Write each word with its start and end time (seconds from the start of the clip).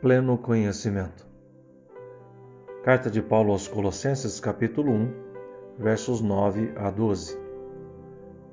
pleno 0.00 0.38
conhecimento. 0.38 1.26
Carta 2.84 3.10
de 3.10 3.20
Paulo 3.20 3.50
aos 3.50 3.66
Colossenses, 3.66 4.38
capítulo 4.38 4.92
1, 4.92 5.12
versos 5.76 6.20
9 6.20 6.72
a 6.76 6.88
12. 6.88 7.36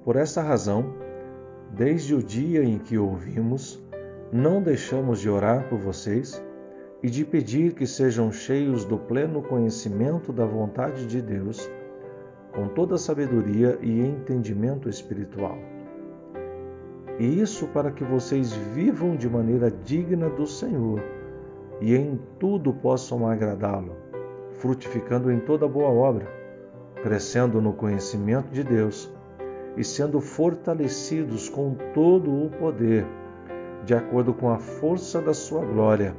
Por 0.04 0.16
essa 0.16 0.42
razão, 0.42 0.96
desde 1.72 2.16
o 2.16 2.24
dia 2.24 2.64
em 2.64 2.80
que 2.80 2.98
ouvimos, 2.98 3.80
não 4.34 4.60
deixamos 4.60 5.20
de 5.20 5.30
orar 5.30 5.70
por 5.70 5.78
vocês 5.78 6.44
e 7.04 7.12
de 7.12 7.24
pedir 7.24 7.76
que 7.76 7.86
sejam 7.86 8.32
cheios 8.32 8.84
do 8.84 8.98
pleno 8.98 9.44
conhecimento 9.44 10.34
da 10.34 10.48
vontade 10.48 11.06
de 11.06 11.22
Deus, 11.22 11.70
com 12.56 12.68
toda 12.70 12.98
sabedoria 12.98 13.78
e 13.84 14.00
entendimento 14.00 14.90
espiritual 14.90 15.60
e 17.18 17.40
isso 17.40 17.68
para 17.68 17.92
que 17.92 18.04
vocês 18.04 18.52
vivam 18.74 19.16
de 19.16 19.30
maneira 19.30 19.72
digna 19.72 20.30
do 20.30 20.46
Senhor 20.46 21.02
e 21.82 21.96
em 21.96 22.20
tudo 22.40 22.74
possam 22.74 23.28
agradá-lo, 23.28 23.96
frutificando 24.60 25.32
em 25.32 25.40
toda 25.40 25.68
boa 25.68 25.90
obra, 25.90 26.28
crescendo 27.02 27.62
no 27.62 27.74
conhecimento 27.74 28.50
de 28.50 28.64
Deus 28.64 29.14
e 29.78 29.84
sendo 29.84 30.22
fortalecidos 30.22 31.50
com 31.50 31.76
todo 31.94 32.46
o 32.46 32.50
poder, 32.50 33.06
de 33.84 33.94
acordo 33.94 34.34
com 34.34 34.50
a 34.50 34.58
força 34.58 35.22
da 35.22 35.34
sua 35.34 35.64
glória, 35.64 36.16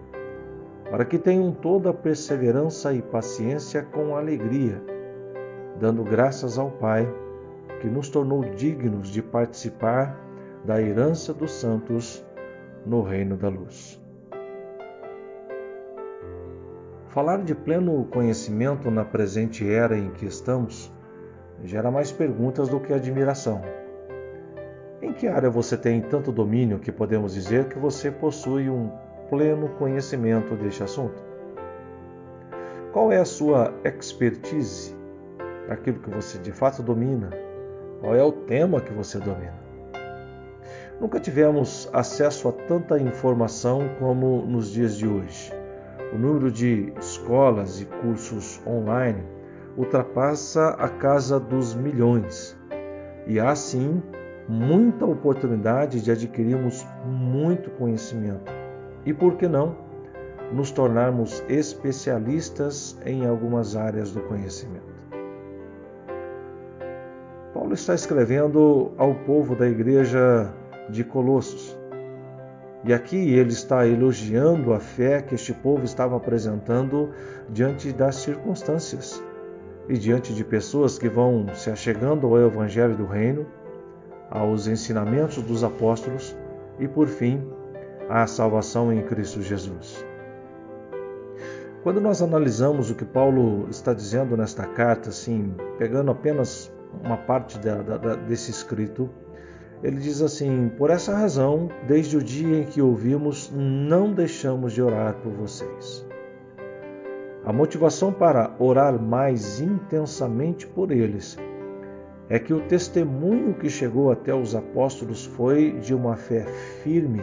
para 0.90 1.04
que 1.04 1.18
tenham 1.18 1.50
toda 1.50 1.90
a 1.90 1.94
perseverança 1.94 2.92
e 2.92 3.02
paciência 3.02 3.82
com 3.82 4.14
alegria, 4.14 4.80
dando 5.80 6.04
graças 6.04 6.58
ao 6.58 6.70
Pai, 6.70 7.08
que 7.80 7.88
nos 7.88 8.08
tornou 8.08 8.44
dignos 8.44 9.08
de 9.08 9.22
participar 9.22 10.18
da 10.64 10.80
herança 10.80 11.34
dos 11.34 11.52
santos 11.52 12.24
no 12.84 13.02
reino 13.02 13.36
da 13.36 13.48
luz. 13.48 14.05
Falar 17.16 17.38
de 17.38 17.54
pleno 17.54 18.04
conhecimento 18.12 18.90
na 18.90 19.02
presente 19.02 19.66
era 19.66 19.96
em 19.96 20.10
que 20.10 20.26
estamos 20.26 20.92
gera 21.64 21.90
mais 21.90 22.12
perguntas 22.12 22.68
do 22.68 22.78
que 22.78 22.92
admiração. 22.92 23.62
Em 25.00 25.14
que 25.14 25.26
área 25.26 25.48
você 25.48 25.78
tem 25.78 26.02
tanto 26.02 26.30
domínio 26.30 26.78
que 26.78 26.92
podemos 26.92 27.32
dizer 27.32 27.70
que 27.70 27.78
você 27.78 28.10
possui 28.10 28.68
um 28.68 28.90
pleno 29.30 29.70
conhecimento 29.78 30.54
deste 30.56 30.82
assunto? 30.82 31.24
Qual 32.92 33.10
é 33.10 33.16
a 33.16 33.24
sua 33.24 33.72
expertise? 33.82 34.94
Aquilo 35.70 36.00
que 36.00 36.10
você 36.10 36.36
de 36.36 36.52
fato 36.52 36.82
domina? 36.82 37.30
Qual 38.02 38.14
é 38.14 38.22
o 38.22 38.30
tema 38.30 38.78
que 38.78 38.92
você 38.92 39.18
domina? 39.18 39.58
Nunca 41.00 41.18
tivemos 41.18 41.88
acesso 41.94 42.46
a 42.46 42.52
tanta 42.52 42.98
informação 42.98 43.88
como 43.98 44.42
nos 44.42 44.70
dias 44.70 44.98
de 44.98 45.08
hoje. 45.08 45.50
O 46.12 46.18
número 46.18 46.50
de 46.50 46.92
escolas 46.98 47.80
e 47.80 47.84
cursos 47.84 48.60
online 48.66 49.22
ultrapassa 49.76 50.70
a 50.70 50.88
casa 50.88 51.38
dos 51.38 51.74
milhões. 51.74 52.56
E 53.26 53.40
há 53.40 53.54
sim 53.54 54.02
muita 54.48 55.04
oportunidade 55.04 56.00
de 56.00 56.10
adquirirmos 56.10 56.86
muito 57.04 57.70
conhecimento. 57.70 58.52
E 59.04 59.12
por 59.12 59.36
que 59.36 59.48
não 59.48 59.76
nos 60.52 60.70
tornarmos 60.70 61.44
especialistas 61.48 62.98
em 63.04 63.26
algumas 63.26 63.74
áreas 63.76 64.12
do 64.12 64.20
conhecimento? 64.22 64.96
Paulo 67.52 67.74
está 67.74 67.94
escrevendo 67.94 68.92
ao 68.96 69.14
povo 69.14 69.56
da 69.56 69.66
igreja 69.68 70.52
de 70.88 71.02
Colossos. 71.02 71.75
E 72.86 72.94
aqui 72.94 73.34
ele 73.34 73.50
está 73.50 73.84
elogiando 73.84 74.72
a 74.72 74.78
fé 74.78 75.20
que 75.20 75.34
este 75.34 75.52
povo 75.52 75.84
estava 75.84 76.16
apresentando 76.16 77.10
diante 77.48 77.92
das 77.92 78.14
circunstâncias 78.14 79.20
e 79.88 79.98
diante 79.98 80.32
de 80.32 80.44
pessoas 80.44 80.96
que 80.96 81.08
vão 81.08 81.48
se 81.52 81.68
achegando 81.68 82.28
ao 82.28 82.38
Evangelho 82.38 82.96
do 82.96 83.04
Reino, 83.04 83.44
aos 84.30 84.68
ensinamentos 84.68 85.42
dos 85.42 85.64
apóstolos 85.64 86.36
e, 86.78 86.86
por 86.86 87.08
fim, 87.08 87.42
à 88.08 88.24
salvação 88.28 88.92
em 88.92 89.02
Cristo 89.02 89.42
Jesus. 89.42 90.06
Quando 91.82 92.00
nós 92.00 92.22
analisamos 92.22 92.88
o 92.88 92.94
que 92.94 93.04
Paulo 93.04 93.66
está 93.68 93.92
dizendo 93.92 94.36
nesta 94.36 94.64
carta, 94.64 95.08
assim, 95.08 95.52
pegando 95.76 96.12
apenas 96.12 96.72
uma 97.02 97.16
parte 97.16 97.58
da, 97.58 97.82
da, 97.82 98.14
desse 98.14 98.52
escrito, 98.52 99.10
ele 99.82 99.96
diz 99.96 100.22
assim: 100.22 100.70
Por 100.76 100.90
essa 100.90 101.16
razão, 101.16 101.68
desde 101.86 102.16
o 102.16 102.22
dia 102.22 102.60
em 102.60 102.64
que 102.64 102.80
ouvimos, 102.80 103.50
não 103.54 104.12
deixamos 104.12 104.72
de 104.72 104.82
orar 104.82 105.14
por 105.22 105.32
vocês. 105.32 106.06
A 107.44 107.52
motivação 107.52 108.12
para 108.12 108.54
orar 108.58 109.00
mais 109.00 109.60
intensamente 109.60 110.66
por 110.66 110.90
eles 110.90 111.38
é 112.28 112.38
que 112.38 112.52
o 112.52 112.60
testemunho 112.60 113.54
que 113.54 113.70
chegou 113.70 114.10
até 114.10 114.34
os 114.34 114.54
apóstolos 114.54 115.24
foi 115.24 115.72
de 115.78 115.94
uma 115.94 116.16
fé 116.16 116.44
firme, 116.82 117.22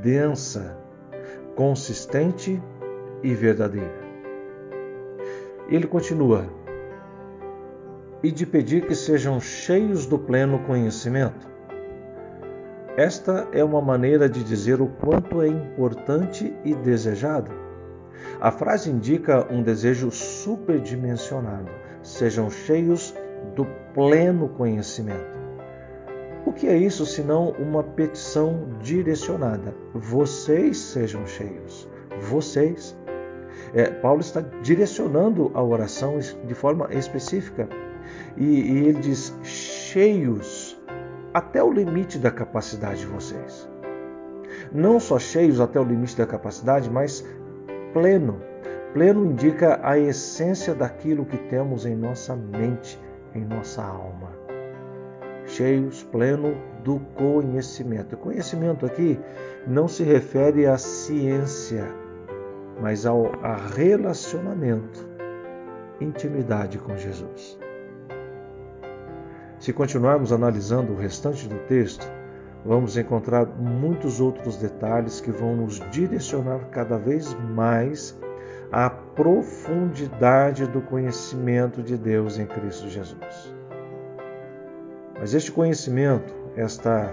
densa, 0.00 0.78
consistente 1.56 2.62
e 3.22 3.34
verdadeira. 3.34 4.06
Ele 5.68 5.86
continua: 5.88 6.46
e 8.22 8.30
de 8.30 8.46
pedir 8.46 8.86
que 8.86 8.94
sejam 8.94 9.40
cheios 9.40 10.06
do 10.06 10.18
pleno 10.18 10.58
conhecimento. 10.60 11.46
Esta 12.96 13.46
é 13.52 13.62
uma 13.62 13.82
maneira 13.82 14.28
de 14.28 14.42
dizer 14.42 14.80
o 14.80 14.86
quanto 14.86 15.42
é 15.42 15.48
importante 15.48 16.54
e 16.64 16.74
desejado. 16.74 17.50
A 18.40 18.50
frase 18.50 18.90
indica 18.90 19.46
um 19.52 19.62
desejo 19.62 20.10
superdimensionado. 20.10 21.70
Sejam 22.02 22.50
cheios 22.50 23.14
do 23.54 23.66
pleno 23.92 24.48
conhecimento. 24.48 25.36
O 26.46 26.52
que 26.52 26.68
é 26.68 26.76
isso 26.76 27.04
senão 27.04 27.50
uma 27.58 27.82
petição 27.82 28.68
direcionada? 28.80 29.74
Vocês 29.92 30.78
sejam 30.78 31.26
cheios. 31.26 31.88
Vocês. 32.20 32.96
É, 33.74 33.90
Paulo 33.90 34.20
está 34.20 34.40
direcionando 34.62 35.50
a 35.52 35.62
oração 35.62 36.18
de 36.18 36.54
forma 36.54 36.88
específica 36.92 37.68
e, 38.36 38.44
e 38.44 38.88
ele 38.88 39.00
diz: 39.00 39.36
cheios 39.42 40.76
até 41.32 41.62
o 41.62 41.72
limite 41.72 42.18
da 42.18 42.30
capacidade 42.30 43.00
de 43.00 43.06
vocês. 43.06 43.68
Não 44.72 44.98
só 44.98 45.18
cheios 45.18 45.60
até 45.60 45.78
o 45.78 45.84
limite 45.84 46.16
da 46.16 46.26
capacidade, 46.26 46.90
mas 46.90 47.24
pleno. 47.92 48.40
Pleno 48.92 49.26
indica 49.26 49.78
a 49.82 49.98
essência 49.98 50.74
daquilo 50.74 51.26
que 51.26 51.36
temos 51.36 51.84
em 51.84 51.94
nossa 51.94 52.34
mente, 52.34 52.98
em 53.34 53.44
nossa 53.44 53.82
alma. 53.82 54.30
Cheios, 55.46 56.02
pleno 56.04 56.56
do 56.82 56.98
conhecimento. 57.14 58.14
O 58.14 58.18
conhecimento 58.18 58.86
aqui 58.86 59.20
não 59.66 59.86
se 59.86 60.02
refere 60.02 60.66
à 60.66 60.78
ciência, 60.78 61.86
mas 62.80 63.04
ao 63.04 63.32
a 63.42 63.56
relacionamento, 63.56 65.06
intimidade 66.00 66.78
com 66.78 66.96
Jesus. 66.96 67.58
Se 69.66 69.72
continuarmos 69.72 70.30
analisando 70.30 70.92
o 70.92 70.96
restante 70.96 71.48
do 71.48 71.58
texto, 71.66 72.08
vamos 72.64 72.96
encontrar 72.96 73.46
muitos 73.46 74.20
outros 74.20 74.56
detalhes 74.56 75.20
que 75.20 75.32
vão 75.32 75.56
nos 75.56 75.80
direcionar 75.90 76.68
cada 76.70 76.96
vez 76.96 77.34
mais 77.52 78.16
à 78.70 78.88
profundidade 78.88 80.68
do 80.68 80.80
conhecimento 80.82 81.82
de 81.82 81.96
Deus 81.96 82.38
em 82.38 82.46
Cristo 82.46 82.88
Jesus. 82.88 83.52
Mas 85.18 85.34
este 85.34 85.50
conhecimento, 85.50 86.32
esta 86.54 87.12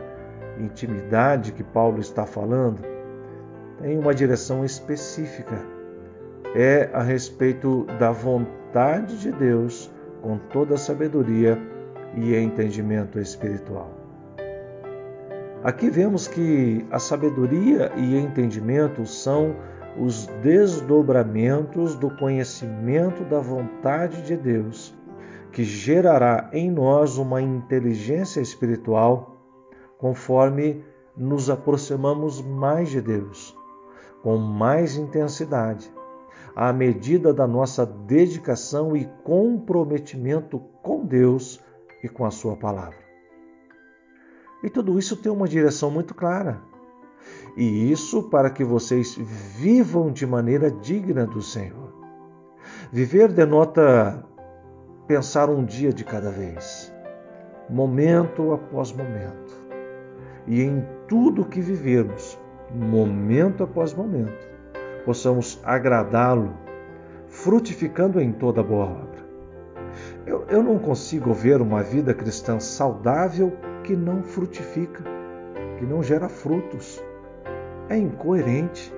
intimidade 0.59 1.53
que 1.53 1.63
Paulo 1.63 1.99
está 1.99 2.23
falando, 2.23 2.83
tem 3.81 3.97
uma 3.97 4.13
direção 4.13 4.63
específica. 4.63 5.57
É 6.53 6.87
a 6.93 7.01
respeito 7.01 7.87
da 7.97 8.11
vontade 8.11 9.17
de 9.17 9.31
Deus 9.31 9.91
com 10.21 10.37
toda 10.37 10.75
a 10.75 10.77
sabedoria 10.77 11.72
e 12.15 12.35
entendimento 12.35 13.19
espiritual. 13.19 13.91
Aqui 15.63 15.89
vemos 15.89 16.27
que 16.27 16.85
a 16.91 16.99
sabedoria 16.99 17.91
e 17.95 18.17
entendimento 18.17 19.05
são 19.05 19.55
os 19.97 20.27
desdobramentos 20.41 21.95
do 21.95 22.09
conhecimento 22.17 23.23
da 23.23 23.39
vontade 23.39 24.23
de 24.23 24.35
Deus, 24.35 24.93
que 25.53 25.63
gerará 25.63 26.49
em 26.51 26.69
nós 26.69 27.17
uma 27.17 27.41
inteligência 27.41 28.41
espiritual 28.41 29.37
conforme 29.97 30.83
nos 31.15 31.49
aproximamos 31.49 32.41
mais 32.41 32.89
de 32.89 32.99
Deus, 32.99 33.55
com 34.21 34.37
mais 34.37 34.97
intensidade, 34.97 35.89
à 36.53 36.73
medida 36.73 37.33
da 37.33 37.47
nossa 37.47 37.85
dedicação 37.85 38.97
e 38.97 39.05
comprometimento 39.23 40.59
com 40.81 41.05
Deus 41.05 41.62
e 42.03 42.09
com 42.09 42.25
a 42.25 42.31
Sua 42.31 42.55
palavra. 42.55 42.97
E 44.61 44.69
tudo 44.69 44.99
isso 44.99 45.17
tem 45.17 45.31
uma 45.31 45.47
direção 45.47 45.89
muito 45.89 46.13
clara. 46.13 46.61
E 47.55 47.91
isso 47.91 48.23
para 48.23 48.49
que 48.49 48.63
vocês 48.63 49.15
vivam 49.15 50.11
de 50.11 50.25
maneira 50.27 50.69
digna 50.69 51.25
do 51.25 51.41
Senhor. 51.41 51.93
Viver 52.91 53.31
denota 53.31 54.25
pensar 55.07 55.49
um 55.49 55.63
dia 55.63 55.91
de 55.91 56.03
cada 56.03 56.29
vez, 56.29 56.93
momento 57.69 58.53
após 58.53 58.91
momento. 58.91 59.53
E 60.47 60.61
em 60.61 60.85
tudo 61.07 61.45
que 61.45 61.61
vivermos, 61.61 62.39
momento 62.73 63.63
após 63.63 63.93
momento, 63.93 64.47
possamos 65.05 65.59
agradá-lo, 65.63 66.53
frutificando 67.27 68.19
em 68.19 68.31
toda 68.31 68.63
boa. 68.63 69.12
Eu, 70.25 70.45
eu 70.49 70.63
não 70.63 70.79
consigo 70.79 71.33
ver 71.33 71.61
uma 71.61 71.83
vida 71.83 72.13
cristã 72.13 72.59
saudável 72.59 73.51
que 73.83 73.95
não 73.95 74.23
frutifica, 74.23 75.03
que 75.77 75.85
não 75.85 76.01
gera 76.01 76.29
frutos. 76.29 77.03
É 77.89 77.97
incoerente. 77.97 78.93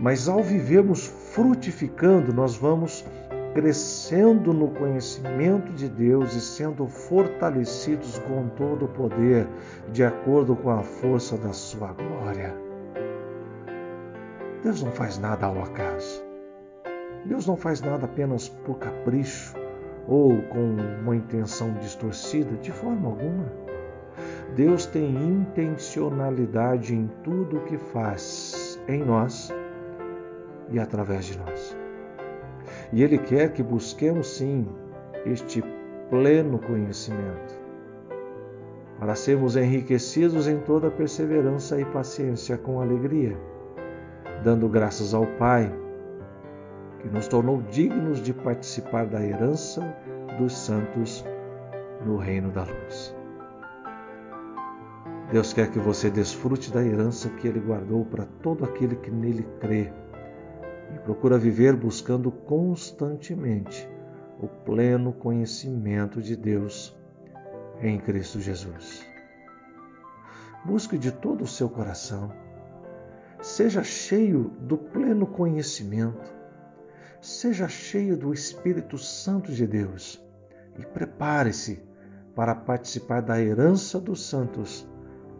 Mas 0.00 0.28
ao 0.28 0.42
vivermos 0.42 1.06
frutificando, 1.06 2.32
nós 2.32 2.56
vamos 2.56 3.06
crescendo 3.54 4.52
no 4.52 4.68
conhecimento 4.68 5.72
de 5.72 5.88
Deus 5.88 6.34
e 6.34 6.40
sendo 6.40 6.88
fortalecidos 6.88 8.18
com 8.18 8.48
todo 8.48 8.86
o 8.86 8.88
poder, 8.88 9.48
de 9.92 10.02
acordo 10.02 10.56
com 10.56 10.70
a 10.70 10.82
força 10.82 11.38
da 11.38 11.52
sua 11.52 11.92
glória. 11.92 12.54
Deus 14.62 14.82
não 14.82 14.90
faz 14.90 15.18
nada 15.18 15.46
ao 15.46 15.62
acaso. 15.62 16.24
Deus 17.24 17.46
não 17.46 17.56
faz 17.56 17.80
nada 17.80 18.06
apenas 18.06 18.48
por 18.48 18.78
capricho 18.78 19.54
ou 20.08 20.40
com 20.42 20.76
uma 21.02 21.16
intenção 21.16 21.72
distorcida, 21.74 22.56
de 22.58 22.70
forma 22.70 23.08
alguma. 23.08 23.52
Deus 24.54 24.86
tem 24.86 25.14
intencionalidade 25.14 26.94
em 26.94 27.10
tudo 27.22 27.58
o 27.58 27.64
que 27.64 27.76
faz 27.76 28.80
em 28.88 29.04
nós 29.04 29.52
e 30.70 30.78
através 30.78 31.26
de 31.26 31.38
nós. 31.38 31.76
E 32.92 33.02
Ele 33.02 33.18
quer 33.18 33.52
que 33.52 33.62
busquemos 33.62 34.28
sim 34.28 34.66
este 35.24 35.62
pleno 36.08 36.58
conhecimento, 36.58 37.60
para 38.98 39.14
sermos 39.14 39.56
enriquecidos 39.56 40.46
em 40.46 40.58
toda 40.60 40.90
perseverança 40.90 41.80
e 41.80 41.84
paciência 41.84 42.56
com 42.56 42.80
alegria, 42.80 43.36
dando 44.42 44.68
graças 44.68 45.12
ao 45.12 45.26
Pai, 45.38 45.70
que 47.06 47.14
nos 47.14 47.28
tornou 47.28 47.62
dignos 47.62 48.20
de 48.20 48.34
participar 48.34 49.06
da 49.06 49.22
herança 49.22 49.80
dos 50.38 50.52
santos 50.52 51.24
no 52.04 52.16
reino 52.16 52.50
da 52.50 52.64
luz. 52.64 53.14
Deus 55.30 55.52
quer 55.52 55.70
que 55.70 55.78
você 55.78 56.10
desfrute 56.10 56.72
da 56.72 56.82
herança 56.82 57.30
que 57.30 57.46
Ele 57.46 57.60
guardou 57.60 58.04
para 58.04 58.24
todo 58.42 58.64
aquele 58.64 58.96
que 58.96 59.10
nele 59.10 59.46
crê 59.60 59.92
e 60.94 60.98
procura 61.00 61.38
viver 61.38 61.76
buscando 61.76 62.30
constantemente 62.30 63.88
o 64.40 64.48
pleno 64.48 65.12
conhecimento 65.12 66.20
de 66.20 66.34
Deus 66.34 66.96
em 67.80 68.00
Cristo 68.00 68.40
Jesus. 68.40 69.06
Busque 70.64 70.98
de 70.98 71.12
todo 71.12 71.44
o 71.44 71.46
seu 71.46 71.68
coração, 71.68 72.32
seja 73.40 73.84
cheio 73.84 74.50
do 74.60 74.76
pleno 74.76 75.26
conhecimento, 75.26 76.35
seja 77.26 77.66
cheio 77.66 78.16
do 78.16 78.32
Espírito 78.32 78.96
Santo 78.96 79.52
de 79.52 79.66
Deus 79.66 80.24
e 80.78 80.86
prepare-se 80.86 81.82
para 82.36 82.54
participar 82.54 83.20
da 83.20 83.40
herança 83.40 84.00
dos 84.00 84.24
santos 84.24 84.88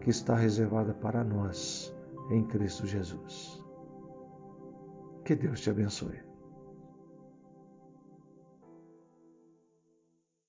que 0.01 0.09
está 0.09 0.35
reservada 0.35 0.93
para 0.93 1.23
nós 1.23 1.95
em 2.29 2.43
Cristo 2.43 2.85
Jesus. 2.85 3.63
Que 5.23 5.33
Deus 5.33 5.61
te 5.61 5.69
abençoe. 5.69 6.26